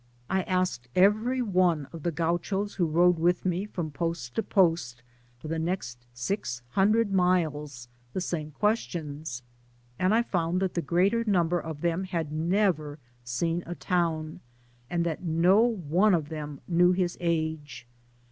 [0.31, 5.03] I asked every one of the Gauchos who rode with me from post to post,
[5.37, 9.43] for the next six hundred miles, the same questions,
[9.99, 14.39] and I found that the greater number of them had never seen a town,
[14.89, 17.85] and that no one of them knew his age.